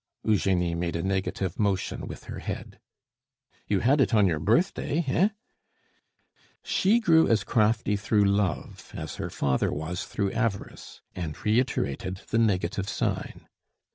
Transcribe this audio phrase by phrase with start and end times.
[0.23, 2.79] Eugenie made a negative motion with her head.
[3.67, 5.29] "You had it on your birthday, hein?"
[6.63, 12.39] She grew as crafty through love as her father was through avarice, and reiterated the
[12.39, 13.47] negative sign.